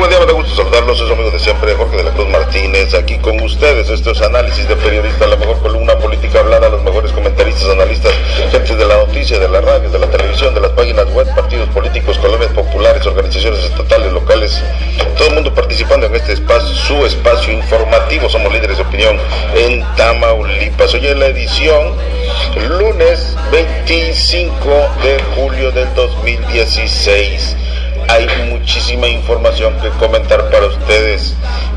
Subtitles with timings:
[0.00, 0.20] buen día?
[0.20, 3.18] Me da gusto saludarlos, soy su amigo de siempre, Jorge de la Cruz Martínez, aquí
[3.18, 3.90] con ustedes.
[3.90, 8.14] Esto es análisis de periodista, la mejor columna política hablada, los mejores comentaristas, analistas,
[8.50, 11.68] gente de la noticia, de la radio, de la televisión, de las páginas web, partidos
[11.68, 14.62] políticos, colonias populares, organizaciones estatales, locales,
[15.18, 18.30] todo el mundo participando en este espacio, su espacio informativo.
[18.30, 19.18] Somos líderes de opinión
[19.54, 20.94] en Tamaulipas.
[20.94, 21.94] Hoy en la edición,
[22.56, 24.58] lunes 25
[25.02, 27.56] de julio del 2016
[28.10, 31.34] hay muchísima información que comentar para ustedes.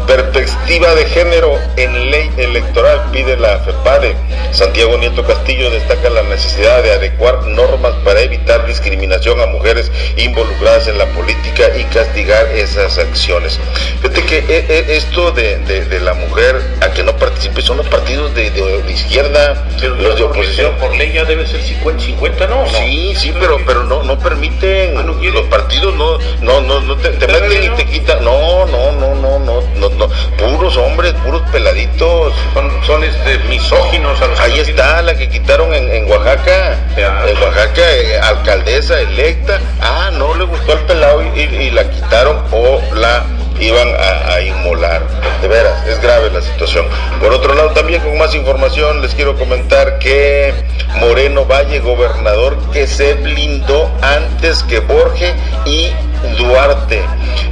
[0.08, 4.16] Perspectiva de género en ley electoral pide la FEPADE.
[4.52, 10.88] Santiago Nieto Castillo destaca la necesidad de adecuar normas para evitar discriminación a mujeres involucradas
[10.88, 13.60] en la política y castigar esas acciones.
[14.02, 15.54] Fíjate que eh, eh, esto de,
[16.02, 18.48] la mujer a que no participe son los partidos de,
[18.90, 20.76] izquierda, los de oposición.
[20.78, 22.68] Por ley ya debe ser 50-50, ¿no?
[22.68, 27.12] Sí, sí, pero, pero no, no permiten, ah, los partidos no, no, no, no te,
[27.12, 28.24] meten y te quitan.
[28.24, 30.10] No, no, no, no, no, no, no.
[30.38, 32.34] Puros hombres, puros peladitos.
[32.54, 36.78] Son, son este, misóginos a los Ahí está la que quitaron en, en Oaxaca.
[36.98, 39.60] En Oaxaca, eh, alcaldesa electa.
[39.82, 43.24] Ah, no le gustó al pelado y, la quitaron o la
[43.60, 45.02] iban a, a, inmolar.
[45.42, 46.86] De veras, es grave la situación.
[47.20, 50.54] Por otro lado, también con más información les quiero comentar que
[51.00, 55.34] Moreno Valle, gobernador, que se blindó antes que Borge
[55.66, 55.92] y
[56.38, 57.04] Duarte.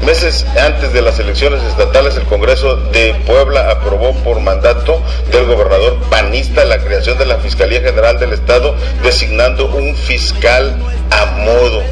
[0.05, 5.97] Meses antes de las elecciones estatales, el Congreso de Puebla aprobó por mandato del gobernador
[6.09, 10.75] panista la creación de la Fiscalía General del Estado, designando un fiscal
[11.11, 11.83] a modo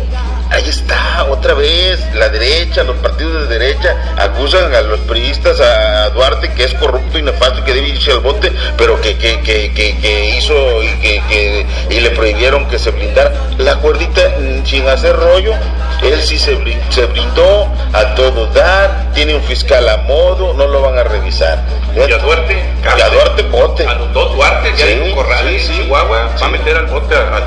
[0.50, 6.09] ahí está, otra vez, la derecha, los partidos de derecha acusan a los periodistas, a
[6.09, 9.41] Duarte, que es corrupto y nefasto y que debe irse al bote, pero que, que,
[9.41, 13.33] que, que hizo y, que, y le prohibieron que se blindara.
[13.58, 15.53] La cuerdita, mm, sin hacer rollo,
[16.02, 16.58] él sí se,
[16.89, 21.63] se brindó a todo dar, tiene un fiscal a modo, no lo van a revisar.
[21.95, 22.63] ¿Y a Duarte?
[22.97, 23.85] Y a Duarte bote.
[23.85, 27.16] A los dos Duarte, ya hay un corral en Chihuahua, va a meter al bote
[27.16, 27.40] a,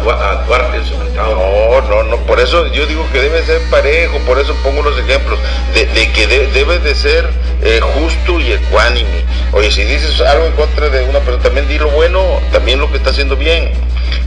[0.47, 0.81] Duarte,
[1.17, 4.99] No, no, no, por eso yo digo que debe ser parejo, por eso pongo unos
[4.99, 5.39] ejemplos,
[5.73, 7.27] de, que debe de ser
[7.63, 9.25] eh, justo y ecuánime.
[9.53, 12.23] Oye, si dices algo en contra de una persona, también di lo bueno,
[12.53, 13.71] también lo que está haciendo bien.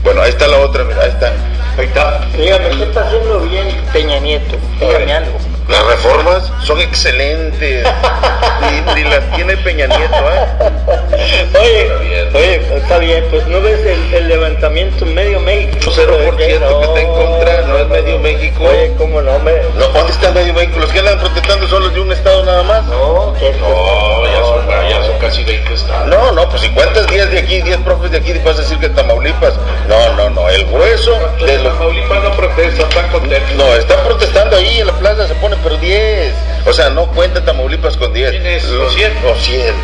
[0.02, 1.32] Bueno, ahí está la otra, mira, ahí está.
[1.78, 2.26] Ahí está.
[2.36, 4.56] Dígame, ¿qué está haciendo bien Peña Nieto?
[4.80, 5.38] Dígame algo.
[5.68, 7.86] Las reformas son excelentes.
[8.96, 11.48] y, las tiene Peña Nieto, ¿eh?
[11.60, 15.90] Oye, oye, está bien, pues no ves el, levantamiento en medio México.
[15.90, 18.64] 0% que está en contra, no, es medio México.
[18.64, 19.38] Oye, ¿cómo no?
[19.40, 19.52] Me...
[19.76, 20.78] no ¿Dónde está medio México?
[20.78, 22.84] ¿Los que andan protestando son los de un estado nada más?
[22.84, 26.06] No, ¿qué no, ya, son, ya son casi 20 estados.
[26.08, 28.78] No, no, pues si cuentas 10 de aquí, 10 profes de aquí, vas a decir
[28.78, 29.54] que Tamaulipas.
[29.88, 31.12] No, no, no, el hueso
[31.44, 31.72] de los...
[31.72, 33.56] Tamaulipas no protestan, están contentos.
[33.56, 36.32] No, están protestando ahí en la plaza, se pone pero 10.
[36.66, 38.30] O sea, no cuenta Tamaulipas con 10.
[38.30, 38.64] ¿Quién es?
[38.64, 39.12] ¿O 100?
[39.24, 39.74] O 100.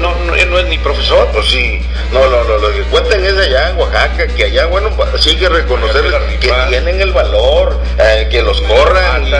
[0.00, 1.26] No, no, no, es ni profesor.
[1.32, 1.80] Pues sí.
[2.12, 5.36] No, no, no, lo que cuentan es allá en Oaxaca, que allá, bueno, sí hay
[5.36, 6.04] que reconocer
[6.40, 9.30] que tienen el valor, eh, que los corran y,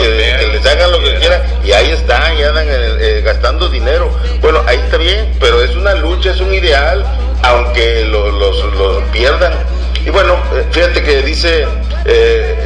[0.00, 1.42] que, les hagan lo que quieran.
[1.62, 4.10] Y ahí están, ya andan eh, gastando dinero.
[4.40, 7.04] Bueno, ahí está bien, pero es una lucha, es un ideal,
[7.42, 8.32] aunque los
[8.74, 9.52] lo, pierdan.
[10.04, 11.66] Y bueno, eh, fíjate que dice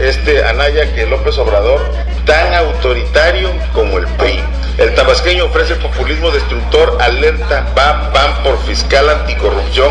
[0.01, 1.81] este Anaya que López Obrador
[2.29, 4.39] tan autoritario como el PRI.
[4.77, 9.91] El tabasqueño ofrece populismo destructor, alerta, va, van por fiscal anticorrupción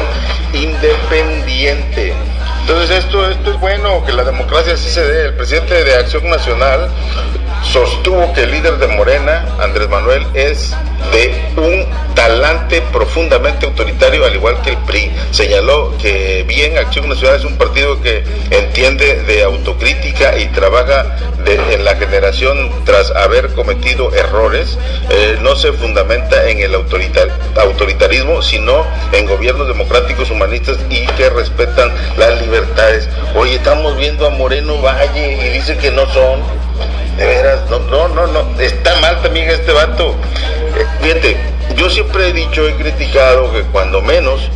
[0.54, 2.14] independiente.
[2.62, 5.26] Entonces esto, esto es bueno, que la democracia sí se dé.
[5.26, 6.90] El presidente de Acción Nacional
[7.64, 10.76] sostuvo que el líder de Morena, Andrés Manuel, es
[11.12, 15.12] de un talante profundamente autoritario, al igual que el PRI.
[15.32, 21.18] Señaló que bien Acción Nacional es un partido que entiende de autocrítica y trabaja
[21.54, 24.78] en la generación tras haber cometido errores,
[25.10, 31.92] eh, no se fundamenta en el autoritarismo, sino en gobiernos democráticos, humanistas y que respetan
[32.18, 33.08] las libertades.
[33.36, 36.42] Oye, estamos viendo a Moreno Valle y dice que no son
[37.18, 37.80] de veras, no,
[38.10, 40.16] no, no, está mal también este vato.
[41.14, 41.38] Eh,
[41.76, 44.50] yo siempre he dicho, he criticado que cuando menos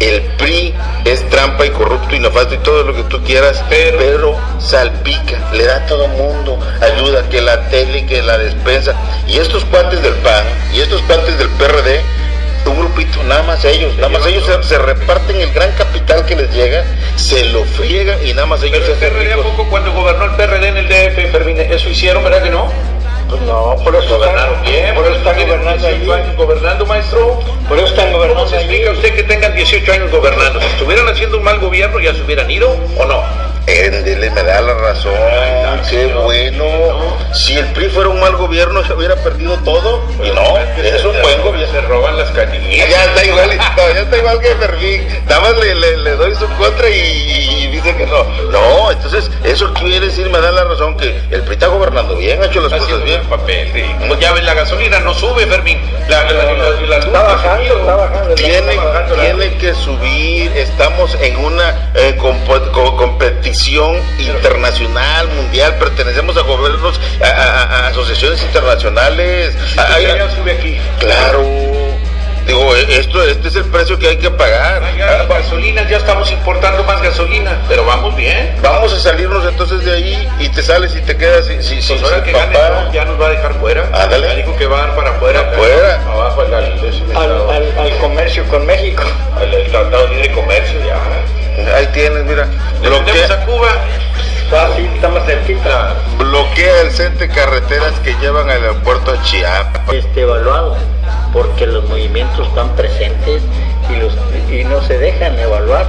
[0.00, 0.74] el PRI
[1.04, 5.64] es trampa y corrupto y nefasto y todo lo que tú quieras, pero, salpica, le
[5.64, 8.94] da a todo mundo, ayuda, que la tele, que la despensa.
[9.26, 12.00] Y estos cuates del PAN y estos cuates del PRD,
[12.66, 16.52] un grupito, nada más ellos, nada más ellos se, reparten el gran capital que les
[16.52, 16.84] llega,
[17.16, 19.12] se lo friegan y nada más ellos se hacen
[19.42, 22.70] poco cuando gobernó el PRD en el DF, Fermín, eso hicieron, ¿verdad que no?
[23.28, 27.38] Pues no, por eso gobernaron bien, por eso están gobernando años gobernando, maestro.
[27.68, 28.44] Por eso están gobernando.
[28.44, 30.60] ¿Cómo se explica usted que tengan 18 años gobernando?
[30.60, 33.47] Si estuvieran haciendo un mal gobierno, ya se hubieran ido o no.
[33.68, 35.12] Éndele, me da la razón.
[35.90, 36.64] Qué bueno.
[37.34, 40.02] Si el PRI fuera un mal gobierno, se hubiera perdido todo.
[40.24, 41.72] Y no, es un buen gobierno.
[41.72, 42.88] Se roban las canillas.
[42.88, 43.50] Ya está igual,
[43.94, 45.06] ya está igual que Fermín.
[45.28, 48.24] Nada más le, le, le doy su contra y, y dice que no.
[48.50, 52.42] No, entonces eso quiere decir, me da la razón que el PRI está gobernando bien,
[52.42, 53.22] ha hecho las cosas bien.
[53.24, 53.84] Papel, sí.
[54.08, 55.78] Pues ya ves, la gasolina no sube, Fermín.
[56.08, 58.34] La, la, la, la, la- Está bajando, está bajando.
[58.34, 58.78] Tiene,
[59.20, 63.57] tiene que subir, estamos en una eh, competición
[64.18, 69.54] internacional, mundial, pertenecemos a gobiernos, a, a- a asociaciones internacionales.
[69.76, 70.78] A- hay- ya sube aquí.
[71.00, 71.42] claro,
[72.46, 74.82] digo, eh, esto, este es el precio que hay que pagar.
[74.84, 78.54] Ah, ya, gasolina, ya estamos importando más gasolina, pero vamos bien.
[78.62, 81.98] Vamos a salirnos entonces de ahí y te sales y te quedas sin, sin, sin-
[81.98, 82.68] Pues ahora sin que gane papá.
[82.80, 83.82] Trump, ya nos va a dejar fuera.
[83.92, 84.28] Ándale.
[84.28, 85.40] Ya dijo que va a dar para afuera.
[85.40, 86.00] Afuera.
[86.10, 86.80] Abajo al, al,
[87.16, 89.02] Al, al, comercio con México.
[89.36, 90.96] al- el Tratado de Libre Comercio, ya.
[91.74, 92.46] Ahí tienes, mira.
[92.80, 93.68] Bloquea Bloquea, a Cuba.
[94.44, 95.94] Está así, está más cerquita.
[96.16, 99.94] bloquea el centro de carreteras que llevan al aeropuerto de Chiapas.
[99.94, 100.76] Este, evaluado,
[101.34, 103.42] porque los movimientos están presentes
[103.90, 104.14] y, los,
[104.50, 105.86] y no se dejan evaluar.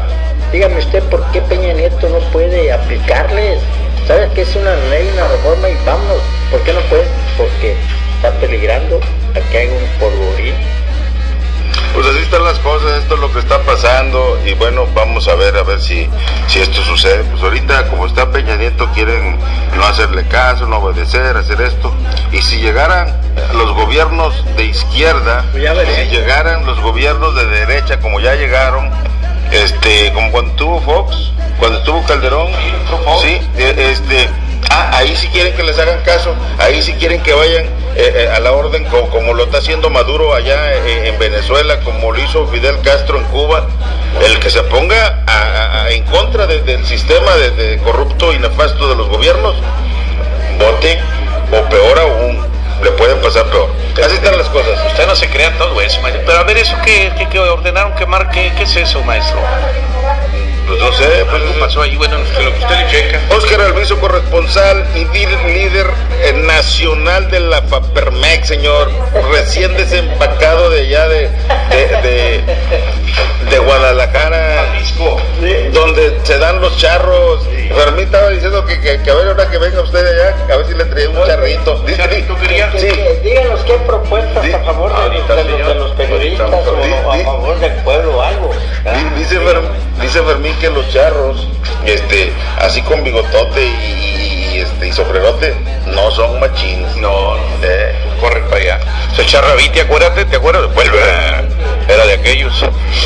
[0.51, 3.61] Dígame usted por qué Peña Nieto no puede aplicarles.
[4.07, 6.17] ¿Sabes que es una ley, una reforma y vámonos?
[6.51, 7.05] ¿Por qué no puede?
[7.37, 7.75] Porque
[8.15, 8.99] está peligrando
[9.35, 10.55] a que haga un polvorín.
[11.93, 15.35] Pues así están las cosas, esto es lo que está pasando y bueno, vamos a
[15.35, 16.07] ver a ver si,
[16.47, 17.23] si esto sucede.
[17.23, 19.37] Pues ahorita como está Peña Nieto quieren
[19.75, 21.93] no hacerle caso, no obedecer, hacer esto.
[22.31, 23.19] Y si llegaran
[23.53, 25.63] los gobiernos de izquierda, Pues
[25.95, 28.89] si llegaran los gobiernos de derecha como ya llegaron,
[29.51, 32.47] este, como cuando tuvo Fox, cuando estuvo Calderón,
[33.21, 34.29] sí, eh, este,
[34.69, 37.65] ah, ahí sí quieren que les hagan caso, ahí sí quieren que vayan
[37.95, 41.79] eh, eh, a la orden co- como, lo está haciendo Maduro allá eh, en Venezuela,
[41.81, 43.67] como lo hizo Fidel Castro en Cuba,
[44.25, 45.23] el que se ponga
[45.89, 49.55] en contra de- del sistema de, corrupto y nefasto de los gobiernos,
[50.59, 50.99] vote
[51.51, 52.45] o peor aún,
[52.83, 53.69] le pueden pasar peor.
[54.05, 54.79] Así están las cosas.
[54.87, 56.23] Usted no se crea todo eso, maestro.
[56.25, 58.29] Pero a ver, ¿eso qué, qué, qué ordenaron quemar?
[58.31, 59.39] ¿Qué, ¿Qué es eso, maestro?
[61.31, 62.51] Algo pasó ahí, bueno, que lo
[62.89, 63.19] checa.
[63.35, 65.05] Oscar Alviso, corresponsal y
[65.53, 65.87] líder
[66.43, 68.91] nacional de la FAPERMEX, señor,
[69.31, 72.43] recién desempacado de allá de,
[73.49, 75.17] de Guadalajara, Jalisco.
[75.73, 77.45] donde se dan los charros.
[77.73, 80.65] Fermín estaba diciendo que, que, que a ver ahora que venga usted allá, a ver
[80.65, 81.79] si le trae un charrito.
[81.85, 82.35] Dice- ¿Charrito?
[82.77, 82.87] Sí.
[83.23, 87.17] Díganos qué propuestas a favor de, ahorita, de los, de los periodistas Ahorita, o a
[87.19, 88.49] favor del pueblo o algo.
[88.83, 89.61] Di- Dice, Fer-
[90.01, 91.47] dice Fermín que los charros,
[91.85, 94.18] este, así con bigotote y,
[94.81, 95.53] y, y sombrerote,
[95.87, 96.95] no son machines.
[96.97, 97.35] No.
[97.63, 98.79] Eh, Corre para allá.
[99.15, 100.73] Se charraviti, acuérdate, ¿te acuerdas?
[100.73, 100.99] Vuelve.
[101.87, 102.53] Era de aquellos.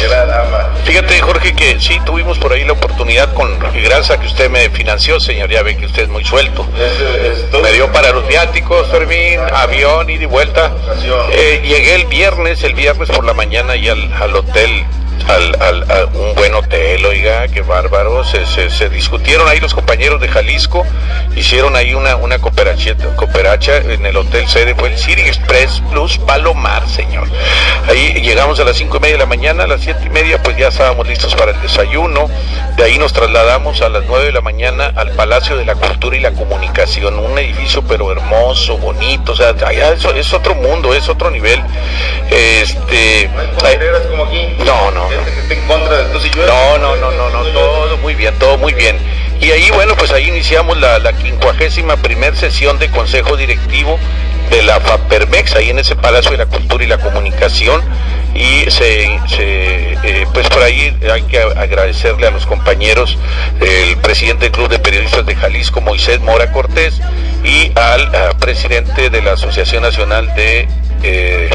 [0.03, 0.69] era dama.
[0.83, 4.69] Fíjate, Jorge, que sí tuvimos por ahí la oportunidad con, gracias a que usted me
[4.71, 6.65] financió, señor, ya ve que usted es muy suelto.
[6.77, 10.73] Es- Me dio para los viáticos, Fermín, avión, ida y vuelta.
[10.83, 11.27] Ocasión.
[11.31, 14.83] Eh, llegué el viernes, el viernes por la mañana y al, al hotel,
[15.27, 18.23] al, al- a un buen hotel, oiga, qué bárbaro.
[18.23, 20.85] Se, se, se discutieron ahí los compañeros de Jalisco,
[21.35, 26.17] hicieron ahí una, una cooperacha, cooperacha en el hotel sede, fue el City Express Plus
[26.17, 27.27] Palomar, señor.
[27.87, 30.41] Ahí llegamos a las cinco y media de la mañana, a las siete y media
[30.41, 32.29] pues ya estábamos listos para el desayuno.
[32.77, 36.17] De ahí nos trasladamos a las nueve de la mañana al Palacio de la Cultura
[36.17, 40.93] y la Comunicación, un edificio pero hermoso, bonito, o sea, allá es, es otro mundo,
[40.93, 41.61] es otro nivel.
[42.29, 43.29] Este,
[43.61, 43.77] No hay
[44.09, 44.47] como aquí.
[44.65, 45.02] No, no,
[45.49, 46.45] En contra de yo.
[46.45, 48.97] no, no, no, no, no, todo muy bien, todo muy bien.
[49.41, 53.99] Y ahí, bueno, pues ahí iniciamos la, la quincuagésima primer sesión de consejo directivo
[54.49, 57.81] de la FAPERMEX, ahí en ese Palacio de la Cultura y la Comunicación.
[58.35, 63.17] Y se, eh, pues por ahí hay que agradecerle a los compañeros,
[63.61, 66.99] el presidente del Club de Periodistas de Jalisco, Moisés Mora Cortés,
[67.43, 70.67] y al ah, presidente de la Asociación Nacional de
[71.03, 71.49] eh,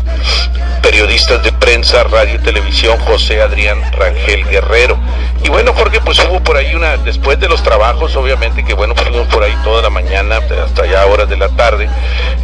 [0.82, 4.98] periodistas de prensa, radio y televisión, José Adrián Rangel Guerrero.
[5.42, 8.94] Y bueno, Jorge, pues hubo por ahí una, después de los trabajos, obviamente, que bueno,
[8.94, 11.88] fuimos por ahí toda la mañana, hasta ya horas de la tarde.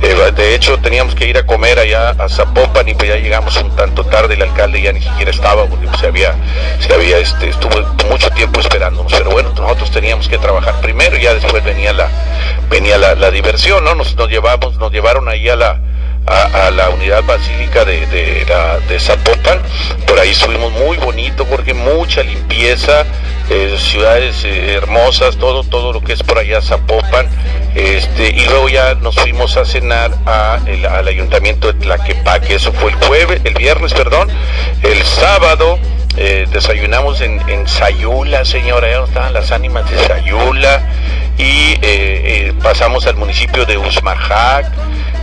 [0.02, 3.56] Eh, de hecho, teníamos que ir a comer allá a Zapopan y pues ya llegamos
[3.56, 6.34] un tanto tarde, el alcalde ya ni siquiera estaba, porque se había,
[6.80, 9.12] se había, este, estuvo mucho tiempo esperándonos.
[9.12, 12.08] Pero bueno, nosotros teníamos que trabajar primero y ya después venía la,
[12.70, 13.94] venía la, la diversión, ¿no?
[13.94, 15.80] Nos, nos llevamos, nos llevaron ahí a la,
[16.26, 19.60] a, la unidad basílica de, de, la- de Zapopan.
[20.06, 23.04] Por ahí estuvimos muy bonito porque mucha limpieza,
[23.50, 27.28] eh, ciudades eh, hermosas, todo, todo lo que es por allá Zapopan.
[27.74, 32.54] Este, y luego ya nos fuimos a cenar a el- al ayuntamiento de Tlaquepaque.
[32.54, 34.28] Eso fue el jueves, el viernes, perdón.
[34.82, 35.78] El sábado
[36.16, 40.80] eh, desayunamos en, en Sayula, señora, ya estaban las ánimas de Sayula,
[41.38, 44.66] y eh, eh, pasamos al municipio de Usmajac,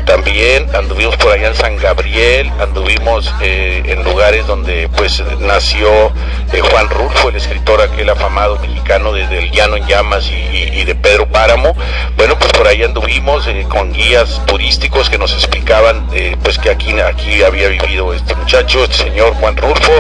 [0.06, 6.12] también anduvimos por allá en San Gabriel, anduvimos eh, en lugares donde pues nació
[6.52, 10.96] eh, Juan Rulfo, el escritor aquel afamado mexicano desde El Llano en Llamas y, de
[10.96, 11.76] Pedro Páramo.
[12.18, 16.08] Bueno, pues por ahí anduvimos eh, con guías turísticos que nos explicaban
[16.44, 19.94] pues que aquí, aquí había vivido este muchacho, este señor Juan Rulfo,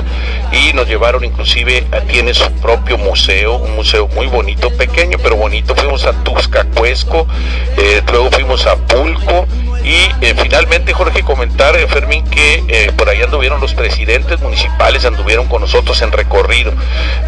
[0.51, 5.75] y nos llevaron inclusive, tiene su propio museo, un museo muy bonito, pequeño pero bonito.
[5.75, 7.27] Fuimos a Tuxcacuesco,
[8.11, 9.47] luego fuimos a Pulco
[9.83, 15.05] y eh, finalmente, Jorge, comentar, eh, Fermín, que eh, por ahí anduvieron los presidentes municipales,
[15.05, 16.71] anduvieron con nosotros en recorrido.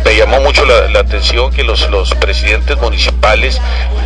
[0.06, 3.60] Me llamó mucho la, atención que los, los presidentes municipales,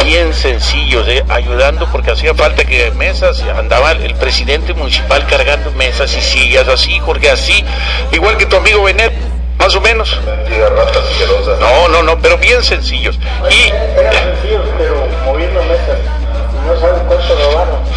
[0.06, 6.22] bien sencillos, ayudando, porque hacía falta que mesas, andaba el presidente municipal cargando mesas y
[6.22, 7.66] sillas, así, Jorge, así,
[8.14, 9.14] igual que tu amigo Benet
[9.58, 10.20] más o menos.
[11.60, 13.20] No, no, no, pero bien sencillos.
[13.50, 13.72] Y.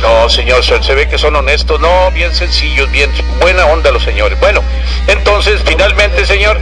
[0.02, 1.80] No señor, se ve que son honestos.
[1.80, 4.38] No, bien sencillos, bien buena onda los señores.
[4.40, 4.62] Bueno,
[5.06, 6.58] entonces, finalmente, señor,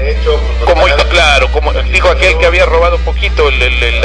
[0.65, 4.05] como claro, como dijo aquel que había robado un poquito el, el, el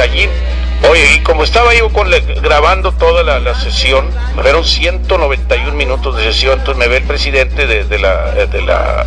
[0.90, 2.10] Oye, y como estaba yo con
[2.42, 7.98] grabando toda la, sesión, fueron 191 minutos de sesión, entonces me ve el presidente de,
[7.98, 9.06] la, de la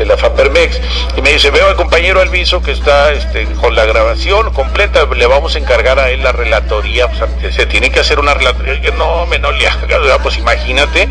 [0.00, 0.80] de la FAPERMEX
[1.14, 5.26] y me dice, veo al compañero Alviso que está este, con la grabación completa, le
[5.26, 7.06] vamos a encargar a él la relatoría,
[7.50, 11.06] se tiene que hacer una relatoría, que no, me no le haga, pues imagínate,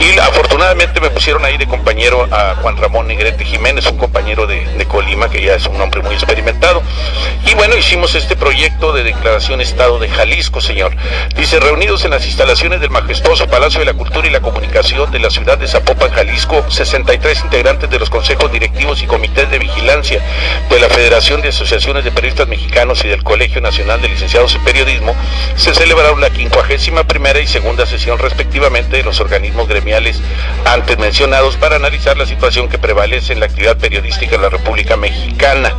[0.00, 4.64] y afortunadamente me pusieron ahí de compañero a Juan Ramón Negrete Jiménez, un compañero de,
[4.64, 6.82] de Colima que ya es un hombre muy experimentado,
[7.44, 10.96] y bueno, hicimos este proyecto de declaración Estado de Jalisco, señor.
[11.36, 15.18] Dice, reunidos en las instalaciones del majestuoso Palacio de la Cultura y la Comunicación de
[15.18, 20.20] la ciudad de Zapopan, Jalisco, 63 integrantes de los consejos directivos y comités de vigilancia
[20.70, 24.62] de la Federación de Asociaciones de Periodistas Mexicanos y del Colegio Nacional de Licenciados en
[24.62, 25.16] Periodismo,
[25.56, 30.20] se celebraron la quincuagésima primera y segunda sesión respectivamente de los organismos gremiales
[30.64, 34.96] antes mencionados para analizar la situación que prevalece en la actividad periodística en la República
[34.96, 35.72] Mexicana.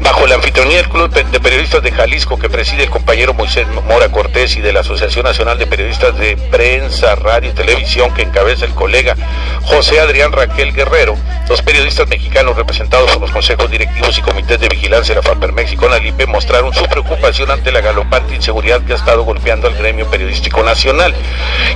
[0.00, 4.08] Bajo la anfitrionía del Club de Periodistas de Jalisco que preside del compañero Moisés Mora
[4.12, 8.66] Cortés y de la Asociación Nacional de Periodistas de Prensa, Radio y Televisión que encabeza
[8.66, 9.16] el colega
[9.64, 11.16] José Adrián Raquel Guerrero,
[11.48, 15.72] los periodistas mexicanos representados por los consejos directivos y comités de vigilancia de la FAPERMEX
[15.72, 20.06] y CONALIPE mostraron su preocupación ante la galopante inseguridad que ha estado golpeando al gremio
[20.10, 21.14] periodístico nacional.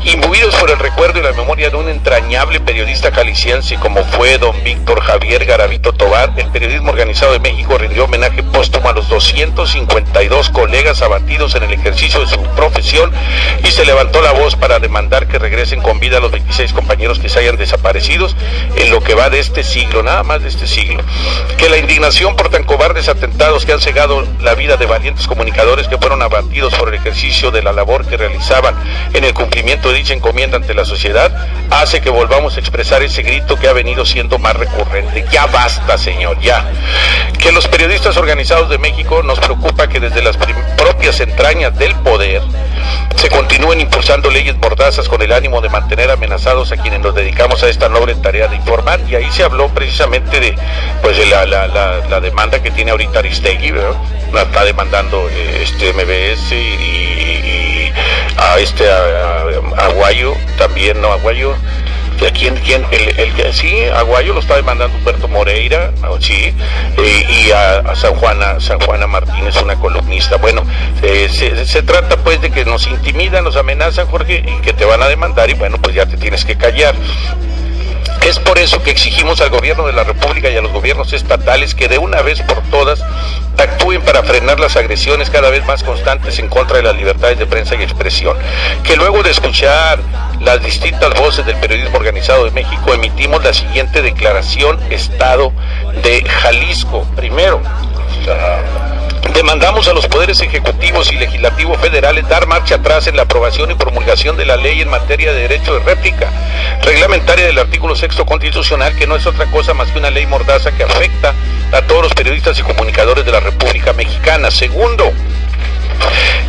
[0.05, 4.63] Imbuidos por el recuerdo y la memoria de un entrañable periodista caliciense como fue don
[4.63, 10.51] Víctor Javier Garavito Tobar, el periodismo organizado de México rindió homenaje póstumo a los 252
[10.51, 13.11] colegas abatidos en el ejercicio de su profesión
[13.65, 17.19] y se levantó la voz para demandar que regresen con vida a los 26 compañeros
[17.19, 18.37] que se hayan desaparecidos
[18.77, 21.03] en lo que va de este siglo, nada más de este siglo.
[21.59, 25.87] Que la indignación por tan cobardes atentados que han cegado la vida de valientes comunicadores
[25.87, 28.75] que fueron abatidos por el ejercicio de la labor que realizaban
[29.13, 31.31] en el cumplimiento de dicha encomienda ante la sociedad
[31.71, 35.27] hace que volvamos a expresar ese grito que ha venido siendo más recurrente.
[35.31, 36.65] Ya basta, señor, ya.
[37.39, 40.39] Que los periodistas organizados de México nos preocupa que desde las
[40.79, 42.41] propias entrañas del poder,
[43.17, 47.63] se continúen impulsando leyes mordazas con el ánimo de mantener amenazados a quienes nos dedicamos
[47.63, 49.01] a esta noble tarea de informar.
[49.09, 50.55] Y ahí se habló precisamente de
[51.03, 53.73] pues de la, la, la, demanda que tiene ahorita Aristegui,
[54.33, 57.93] la está demandando eh, este MBS y,
[58.37, 58.85] a este
[59.79, 61.13] Aguayo, también, ¿no?
[61.13, 61.55] Aguayo
[62.25, 62.85] ¿A quién, quién?
[62.91, 66.55] El, el, sí, Aguayo lo está demandando Humberto Moreira, sí,
[66.97, 70.37] eh, y a, San Juana, San Juana Martínez, una columnista.
[70.37, 70.63] Bueno,
[71.03, 74.87] eh, se, se, trata pues de que nos intimidan, nos amenazan, Jorge, y que te
[74.87, 76.95] van a demandar y bueno, pues ya te tienes que callar.
[78.25, 81.75] Es por eso que exigimos al gobierno de la República y a los gobiernos estatales
[81.75, 83.03] que de una vez por todas
[83.57, 87.47] actúen para frenar las agresiones cada vez más constantes en contra de las libertades de
[87.47, 88.37] prensa y expresión.
[88.83, 90.01] Que luego de escuchar
[90.41, 95.53] las distintas voces del periodismo organizado de México emitimos la siguiente declaración Estado
[96.03, 97.07] de Jalisco.
[97.17, 97.61] Primero,
[99.35, 103.75] Demandamos a los poderes ejecutivos y legislativos federales dar marcha atrás en la aprobación y
[103.75, 106.31] promulgación de la ley en materia de derecho de réplica,
[106.83, 110.73] reglamentaria del artículo sexto constitucional, que no es otra cosa más que una ley mordaza
[110.73, 111.35] que afecta
[111.73, 114.51] a todos los periodistas y comunicadores de la República Mexicana.
[114.51, 115.13] Segundo,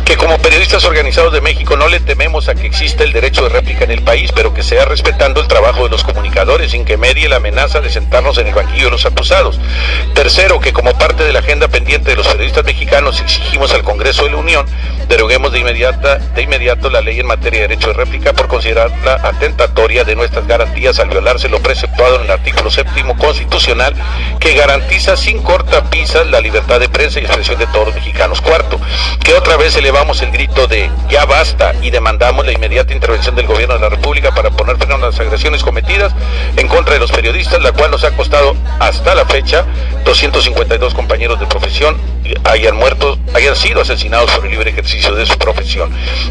[0.04, 3.50] que como periodistas organizados de México no le tememos a que exista el derecho de
[3.50, 6.96] réplica en el país, pero que sea respetando el trabajo de los comunicadores sin que
[6.96, 9.60] medie la amenaza de sentarnos en el banquillo de los acusados.
[10.14, 14.24] Tercero, que como parte de la agenda pendiente de los periodistas mexicanos exigimos al Congreso
[14.24, 14.66] de la Unión
[15.08, 20.14] deroguemos de, inmediato la ley en materia de derecho de réplica por considerarla atentatoria de
[20.14, 23.94] nuestras garantías al violarse lo preceptuado en el artículo séptimo constitucional
[24.38, 28.40] que garantiza sin cortapisas la libertad de prensa y expresión de todos los mexicanos.
[28.40, 28.78] Cuarto,
[29.24, 33.46] que otra vez elevamos el grito de ya basta y demandamos la inmediata intervención del
[33.46, 36.12] gobierno de la República para poner freno a las agresiones cometidas
[36.56, 39.64] en contra de los periodistas, la cual nos ha costado hasta la fecha
[40.04, 41.96] 252 compañeros de profesión
[42.44, 45.90] hayan muerto, hayan sido asesinados por el libre ejercicio de su profesión.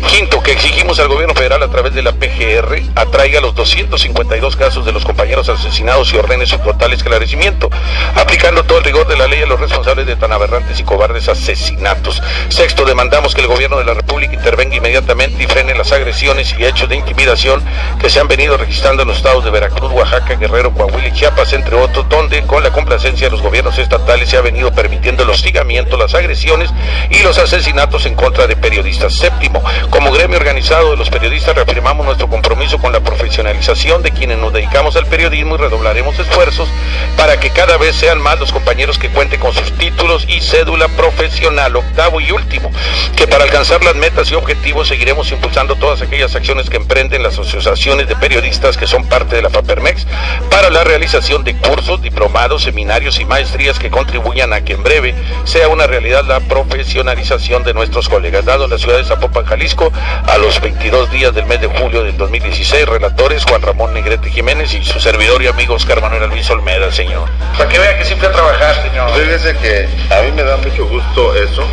[0.09, 4.85] Quinto, que exigimos al gobierno federal a través de la PGR atraiga los 252 casos
[4.85, 7.69] de los compañeros asesinados y ordene su total esclarecimiento,
[8.15, 11.29] aplicando todo el rigor de la ley a los responsables de tan aberrantes y cobardes
[11.29, 12.21] asesinatos.
[12.49, 16.65] Sexto, demandamos que el gobierno de la República intervenga inmediatamente y frene las agresiones y
[16.65, 17.63] hechos de intimidación
[18.01, 21.53] que se han venido registrando en los estados de Veracruz, Oaxaca, Guerrero, Coahuila y Chiapas,
[21.53, 25.29] entre otros, donde con la complacencia de los gobiernos estatales se ha venido permitiendo el
[25.29, 26.69] hostigamiento, las agresiones
[27.10, 29.13] y los asesinatos en contra de periodistas.
[29.13, 34.38] Séptimo, como gremio organizado de los periodistas reafirmamos nuestro compromiso con la profesionalización de quienes
[34.38, 36.70] nos dedicamos al periodismo y redoblaremos esfuerzos
[37.16, 40.88] para que cada vez sean más los compañeros que cuenten con sus títulos y cédula
[40.89, 41.75] profesional.
[41.75, 42.72] Octavo y último,
[43.16, 47.34] que para alcanzar las metas y objetivos seguiremos impulsando todas aquellas acciones que emprenden las
[47.34, 50.06] asociaciones de periodistas que son parte de la FAPERMEX
[50.50, 55.16] para la realización de cursos, diplomados, seminarios y maestrías que contribuyan a que en breve
[55.46, 58.46] sea una realidad la profesionalización de nuestros colegas.
[58.46, 59.91] Dado en la ciudad de Zapopan, Jalisco,
[60.25, 64.74] a los 22 días del mes de julio del 2016, relatores Juan Ramón Negrete Jiménez
[64.74, 67.29] y su servidor y amigo Oscar Manuel Luis Olmeda, señor.
[67.58, 69.12] Para que vea que siempre a trabajar, señor.
[69.12, 71.63] Fíjese que a mí me da mucho gusto eso,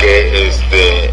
[0.00, 1.10] que este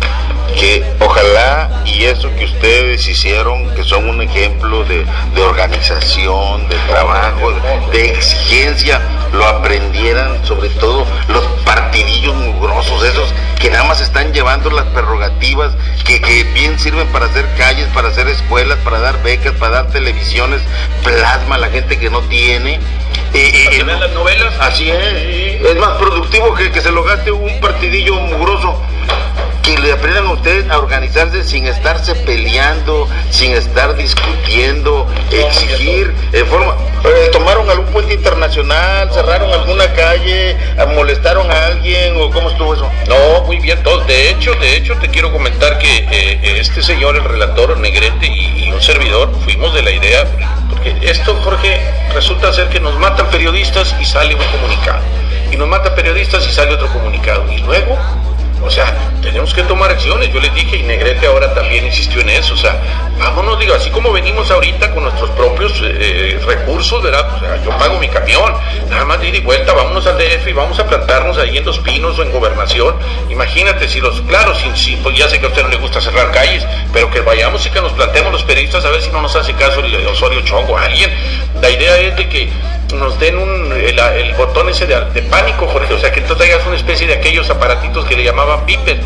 [0.59, 6.75] que ojalá y eso que ustedes hicieron, que son un ejemplo de, de organización, de
[6.87, 7.53] trabajo,
[7.91, 9.01] de exigencia,
[9.35, 15.73] lo aprendieran sobre todo los partidillos mugrosos, esos que nada más están llevando las prerrogativas,
[16.05, 19.91] que, que bien sirven para hacer calles, para hacer escuelas, para dar becas, para dar
[19.91, 20.61] televisiones,
[21.03, 22.79] plasma a la gente que no tiene.
[23.33, 24.53] Eh, eh, las novelas?
[24.59, 25.61] Así es.
[25.61, 28.79] Es más productivo que, que se lo gaste un partidillo mugroso
[29.65, 36.45] que le aprendan a ustedes a organizarse sin estarse peleando, sin estar discutiendo, exigir, en
[36.45, 40.55] forma, eh, tomaron algún puente internacional, cerraron alguna calle,
[40.93, 42.87] molestaron a alguien o cómo estuvo eso.
[43.07, 44.01] No, muy bien, todo.
[44.05, 48.65] De hecho, de hecho te quiero comentar que eh, este señor, el relator Negrete y,
[48.65, 50.25] y un servidor, fuimos de la idea,
[50.69, 51.81] porque esto, Jorge,
[52.13, 55.01] resulta ser que nos matan periodistas y sale un comunicado.
[55.51, 57.51] Y nos matan periodistas y sale otro comunicado.
[57.51, 57.97] Y luego
[58.63, 60.33] o sea, tenemos que tomar acciones.
[60.33, 62.53] Yo les dije, y Negrete ahora también insistió en eso.
[62.53, 62.79] O sea,
[63.17, 67.35] vámonos, digo, así como venimos ahorita con nuestros propios eh, recursos, ¿verdad?
[67.35, 68.53] O sea, yo pago mi camión,
[68.89, 71.65] nada más de ida y vuelta, vámonos al DF y vamos a plantarnos ahí en
[71.65, 72.95] Los Pinos o en Gobernación.
[73.29, 76.31] Imagínate, si los, claro, si, pues ya sé que a usted no le gusta cerrar
[76.31, 79.35] calles, pero que vayamos y que nos plantemos los periodistas a ver si no nos
[79.35, 81.11] hace caso el Osorio Chongo, alguien.
[81.61, 82.49] La idea es de que
[82.93, 86.75] nos den un, el, botón ese de, pánico, Jorge, o sea, que tú traigas una
[86.75, 88.99] especie de aquellos aparatitos que le llamaban beeper.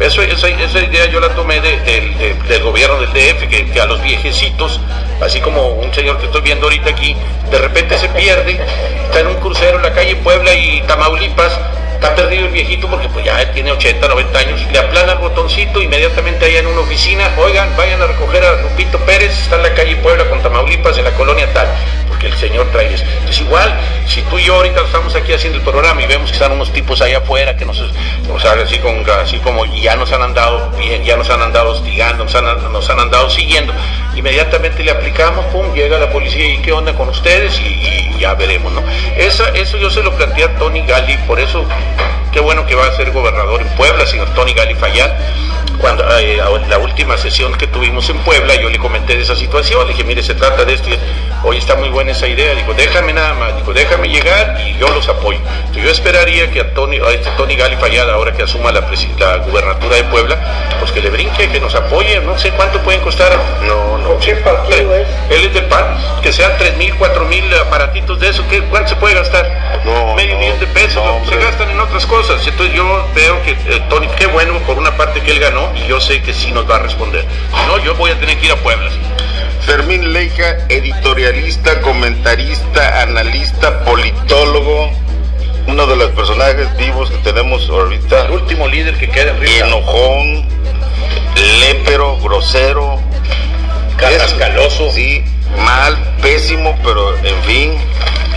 [0.00, 3.86] Eso, esa, esa idea yo la tomé de, del gobierno del DF, que, que, a
[3.86, 4.80] los viejecitos,
[5.20, 7.16] así como un señor que estoy viendo ahorita aquí,
[7.50, 8.58] de repente se pierde,
[9.04, 11.58] está en un crucero en la calle Puebla y Tamaulipas,
[11.94, 15.80] está perdido el viejito porque pues ya tiene 80, 90 años, le aplana el botoncito,
[15.80, 19.74] inmediatamente allá en una oficina, oigan, vayan a recoger a Lupito Pérez, está en la
[19.74, 21.68] calle Puebla con Tamaulipas, en la colonia tal,
[22.26, 22.86] el señor trae.
[22.86, 23.74] Entonces igual,
[24.06, 26.72] si tú y yo ahorita estamos aquí haciendo el programa y vemos que están unos
[26.72, 30.70] tipos allá afuera que nos, o sea, así, con, así como ya nos han andado
[30.78, 33.72] bien, ya nos han andado hostigando, nos han, nos han andado siguiendo,
[34.14, 38.34] inmediatamente le aplicamos, pum, llega la policía y qué onda con ustedes y, y ya
[38.34, 38.82] veremos, ¿no?
[39.16, 41.64] Esa, eso yo se lo planteé a Tony Gali, por eso
[42.34, 45.12] qué bueno que va a ser gobernador en Puebla, señor Tony Gali Fayad.
[45.78, 49.86] Cuando eh, la última sesión que tuvimos en Puebla, yo le comenté de esa situación,
[49.86, 50.98] le dije, mire, se trata de esto, y
[51.44, 54.88] hoy está muy buena esa idea, dijo, déjame nada más, dijo, déjame llegar y yo
[54.88, 55.38] los apoyo.
[55.58, 58.80] Entonces, yo esperaría que a Tony, a este Tony Gali Fayad, ahora que asuma la,
[59.18, 60.38] la gubernatura de Puebla,
[60.80, 63.32] pues que le brinque, que nos apoye, no sé cuánto pueden costar.
[63.62, 64.18] No, no.
[64.18, 65.06] ¿Qué partido es?
[65.30, 68.90] Él es del PAN, que sean tres mil, cuatro mil aparatitos de eso, ¿qué, ¿cuánto
[68.90, 69.82] se puede gastar?
[69.84, 72.23] No, Medio no, millón de pesos, no, se gastan en otras cosas.
[72.28, 75.86] Entonces yo veo que eh, Tony, qué bueno por una parte que él ganó y
[75.86, 77.22] yo sé que sí nos va a responder.
[77.66, 78.90] No, yo voy a tener que ir a Puebla.
[79.60, 84.90] Fermín Leica, editorialista, comentarista, analista, politólogo,
[85.66, 88.26] uno de los personajes vivos que tenemos ahorita.
[88.26, 89.66] El último líder que queda en Río.
[89.66, 90.48] Enojón,
[91.60, 93.00] lépero, grosero,
[93.98, 94.90] Cascaloso.
[94.92, 95.22] Sí,
[95.58, 97.78] mal, pésimo, pero en fin,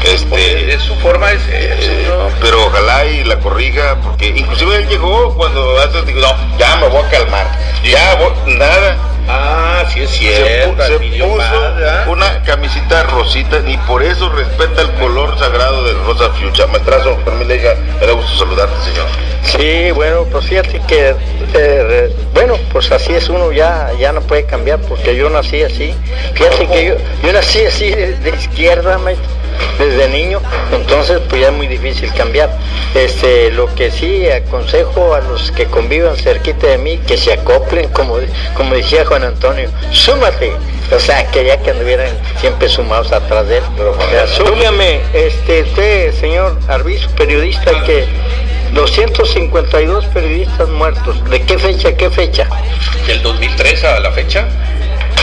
[0.03, 2.29] este, Es su forma es, es- eh, no.
[2.41, 6.87] pero ojalá y la corrija, porque inclusive él llegó cuando antes dijo, no, ya me
[6.87, 7.47] voy a calmar,
[7.83, 8.97] ya voy- nada.
[9.29, 10.77] Ah, sí es Se, cierto.
[10.81, 16.29] pu- se puso una camisita rosita, ni por eso respeta el color sagrado del rosa
[16.29, 16.65] fuchsia.
[16.67, 19.05] Maestrazo, permítame, hija, me da gusto saludarte, señor.
[19.43, 21.13] Sí, bueno, pues fíjate que,
[21.53, 25.93] eh, bueno, pues así es uno, ya, ya no puede cambiar, porque yo nací así.
[26.33, 29.27] Fíjate que yo, yo nací así de, de izquierda, maestro,
[29.77, 30.41] desde niño,
[30.71, 32.49] entonces pues ya es muy difícil cambiar.
[32.95, 37.89] Este, lo que sí aconsejo a los que convivan cerquita de mí, que se acoplen,
[37.89, 38.17] como,
[38.55, 40.53] como decía Juan Antonio, súmate.
[40.95, 43.63] O sea, quería que anduvieran siempre sumados atrás de él.
[43.77, 48.05] O sea, súmame, este, usted, señor Arbizu, periodista, que
[48.73, 51.29] 252 periodistas muertos.
[51.29, 52.47] ¿De qué fecha, qué fecha?
[53.05, 54.47] Del 2003 a la fecha.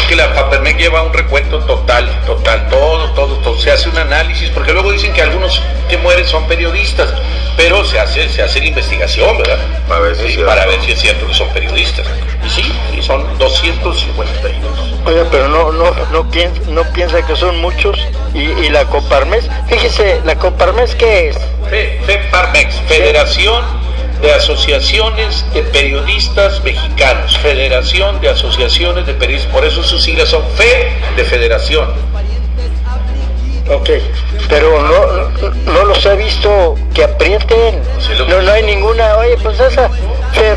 [0.09, 3.59] Que la Papermec lleva un recuento total, total, todo, todo, todo.
[3.59, 7.09] Se hace un análisis, porque luego dicen que algunos que mueren son periodistas,
[7.57, 9.59] pero se hace, se hace la investigación, ¿verdad?
[9.89, 10.51] Para ver si es Sí, cierto.
[10.55, 12.07] para ver si es cierto que son periodistas.
[12.45, 14.79] Y sí, sí, son 252.
[15.07, 18.07] Oiga, pero no, no, no, piensa, no piensa que son muchos.
[18.35, 21.39] Y, y la Coparmes, fíjese, la Coparmes, ¿qué es?
[21.71, 23.63] Fe- FEPARMEX, Federación
[24.25, 30.43] de Asociaciones de Periodistas Mexicanos, Federación de Asociaciones de Periodistas, por eso sus siglas son
[30.57, 31.89] FE de Federación.
[33.71, 33.91] Ok,
[34.49, 37.83] pero no, no, los he visto que aprieten.
[38.19, 39.17] Lo- No, no hay ninguna.
[39.19, 39.89] Oye, pues esa,
[40.33, 40.57] Fe-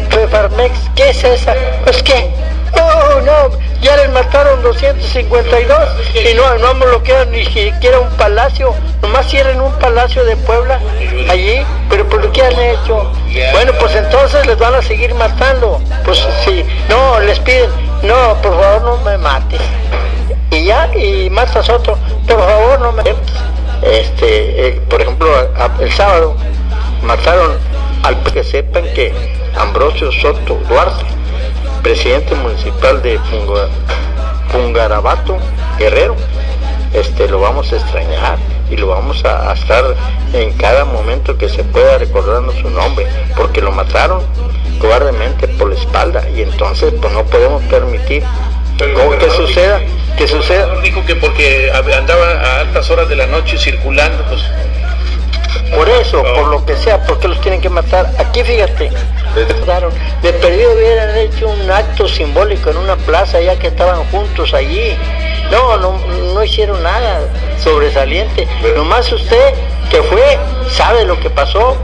[0.96, 1.54] ¿qué es esa?
[1.84, 2.30] Pues qué.
[2.74, 5.78] Oh, no, ya les mataron 252
[6.16, 8.74] y no, no bloquearon ni siquiera un palacio.
[9.02, 10.80] Nomás cierran un palacio de Puebla
[11.30, 13.12] allí, pero ¿por qué han hecho?
[13.54, 15.82] Bueno, pues entonces les van a seguir matando.
[16.04, 17.70] Pues sí, no, les piden,
[18.04, 19.62] no, por favor no me mates
[20.52, 23.04] y ya y matas otro por favor no me
[23.84, 25.28] este eh, por ejemplo
[25.80, 26.36] el sábado
[27.04, 27.58] mataron
[28.04, 29.14] al que sepan que
[29.56, 31.06] Ambrosio Soto Duarte
[31.92, 33.70] presidente municipal de Punga-
[34.52, 35.38] Pungarabato
[35.80, 36.18] Guerrero
[36.94, 38.38] este lo vamos a extrañar
[38.70, 39.86] y lo vamos a, a estar
[40.34, 44.22] en cada momento que se pueda recordando su nombre porque lo mataron
[44.80, 48.22] cobardemente por la espalda y entonces pues no podemos permitir
[48.94, 49.80] ¿Cómo que suceda?
[50.18, 50.80] Que suceda.
[50.82, 54.44] Dijo que porque andaba a altas horas de la noche circulando, pues
[55.74, 58.12] Por eso, por lo que sea, ¿por qué los tienen que matar?
[58.20, 58.92] Aquí fíjate.
[59.36, 64.96] De perdido hubieran hecho un acto simbólico en una plaza ya que estaban juntos allí.
[65.52, 65.98] No, no,
[66.34, 67.22] no hicieron nada
[67.64, 68.48] sobresaliente.
[68.76, 69.54] Nomás usted
[69.90, 70.38] que fue,
[70.70, 71.78] sabe lo que pasó.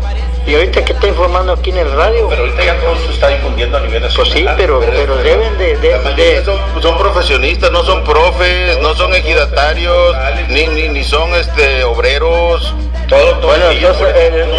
[0.46, 3.30] Y ahorita que está informando aquí en el radio, pero ahorita ya todo se está
[3.30, 4.56] difundiendo a nivel pues nacional.
[4.56, 9.16] sí, pero, pero deben de, de- de- son, son profesionistas, no son profes, no son
[9.16, 10.14] ejidatarios,
[10.50, 12.76] ni, ni, ni son este obreros.
[13.08, 14.50] Todo, todo Bueno, entonces el, el,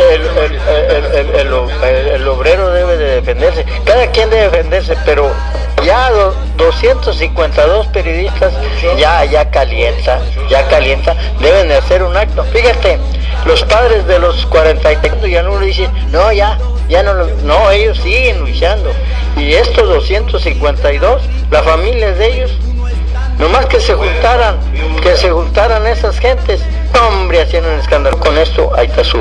[1.15, 3.65] el, el- obrero debe de defenderse.
[3.85, 5.31] Cada quien debe defenderse, pero
[5.85, 8.53] ya do- 252 periodistas
[8.99, 12.45] ya, ya calienta, ya calienta, deben de hacer un acto.
[12.45, 12.99] Fíjate,
[13.45, 17.13] los padres de los 40 y tantos ya no le dicen, no, ya, ya no,
[17.15, 18.91] lo- no, ellos siguen luchando.
[19.37, 22.53] Y estos 252, las familias de ellos,
[23.39, 24.59] Nomás que se juntaran,
[25.03, 26.61] que se juntaran esas gentes,
[27.09, 28.19] hombre, hacían un escándalo.
[28.19, 29.19] Con esto, ahí está su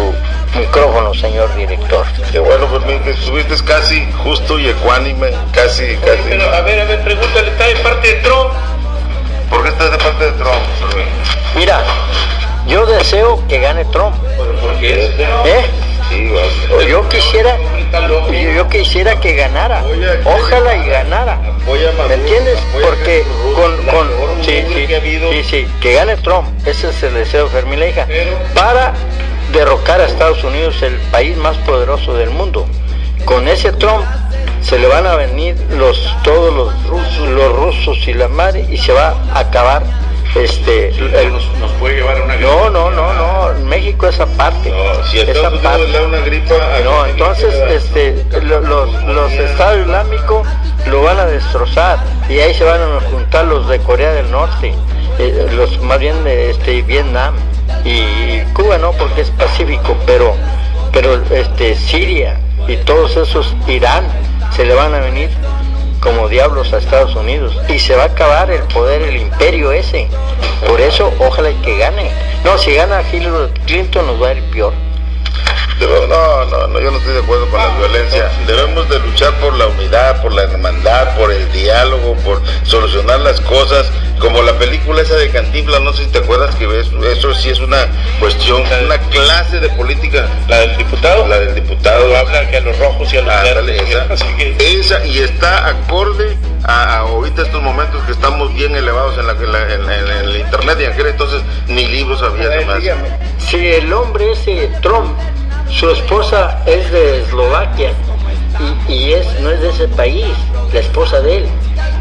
[0.57, 2.05] micrófono, señor director.
[2.31, 6.21] Que bueno, pues mi- que estuviste casi justo y ecuánime, casi, casi.
[6.29, 8.51] Pero a ver, a ver, pregúntale, ¿está de parte de Trump?
[9.49, 10.61] ¿Por qué estás de parte de Trump?
[11.55, 11.83] Mira,
[12.67, 14.15] yo deseo que gane Trump.
[15.45, 15.65] ¿eh?
[16.87, 17.57] Yo quisiera,
[18.55, 19.83] yo, quisiera que ganara,
[20.25, 21.39] ojalá y ganara.
[22.07, 22.59] ¿Me entiendes?
[22.81, 23.23] Porque
[23.55, 24.09] con, con
[24.43, 28.07] sí, sí, sí, que gane Trump, ese es el deseo de Fermín Leija,
[28.53, 28.93] para
[29.51, 32.67] derrocar a Estados Unidos, el país más poderoso del mundo.
[33.25, 34.03] Con ese Trump
[34.61, 38.77] se le van a venir los todos los rusos, los rusos y la madre y
[38.77, 39.83] se va a acabar
[40.35, 44.69] este el- nos, nos puede llevar a una no, no, no, no, México es aparte.
[44.71, 45.87] No, si esa parte.
[45.87, 50.47] le da una gripa, a No, entonces este, lo- los, los estados islámicos
[50.87, 54.73] lo van a destrozar y ahí se van a juntar los de Corea del Norte,
[55.19, 57.35] eh, los más bien de este, Vietnam
[57.85, 60.35] y Cuba no porque es pacífico, pero,
[60.91, 64.05] pero este, Siria y todos esos, Irán,
[64.55, 65.29] se le van a venir
[66.03, 70.09] como diablos a Estados Unidos y se va a acabar el poder, el imperio ese.
[70.67, 72.11] Por eso, ojalá que gane.
[72.43, 74.73] No, si gana Hillary Clinton nos va a ir peor.
[75.79, 78.29] No, no, no, yo no estoy de acuerdo con la violencia.
[78.47, 83.39] Debemos de luchar por la unidad, por la hermandad, por el diálogo, por solucionar las
[83.41, 83.89] cosas.
[84.19, 87.49] Como la película esa de Cantinflas, no sé si te acuerdas que eso, eso sí
[87.49, 87.87] es una
[88.19, 90.27] cuestión, una clase de política.
[90.47, 91.27] ¿La del diputado?
[91.27, 92.15] La del diputado.
[92.15, 93.89] Habla que a los rojos y a los Ándale, verdes.
[93.89, 98.75] esa, Así que- esa, y está acorde a, a ahorita estos momentos que estamos bien
[98.75, 101.85] elevados en, la, en, la- en- en- en el internet y en aquel entonces ni
[101.87, 102.79] libros había ver, además.
[102.81, 103.09] dígame,
[103.39, 105.17] si el hombre ese Trump,
[105.77, 107.91] su esposa es de Eslovaquia
[108.87, 110.25] y, y es no es de ese país,
[110.71, 111.45] la esposa de él.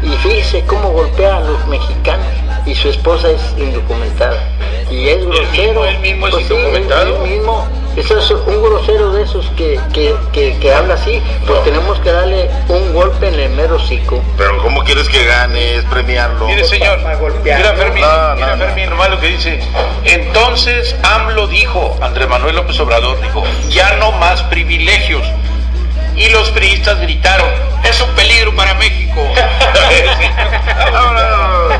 [0.03, 2.27] Y fíjese cómo golpea a los mexicanos
[2.65, 4.37] y su esposa es indocumentada.
[4.91, 5.51] Y es grosero.
[5.81, 7.23] mismo- él mismo es Pues indocumentado?
[7.25, 7.67] él mismo.
[7.95, 12.11] Eso es un grosero de esos que, que, que, que habla así, pues tenemos que
[12.11, 14.23] darle un golpe en el mero hocico.
[14.37, 15.75] Pero ¿cómo quieres que gane?
[15.75, 16.47] Es premiarlo.
[16.47, 17.73] Mire, señor, para golpear, mira.
[17.75, 18.57] Fermín, No, no.
[18.57, 19.59] Fermín, nomás lo que dice.
[20.05, 25.23] Entonces AMLO dijo, Andrés Manuel López Obrador dijo, ya no más privilegios.
[26.15, 27.49] Y los priistas gritaron,
[27.83, 29.21] es un peligro para México.
[30.93, 31.73] Vámonos.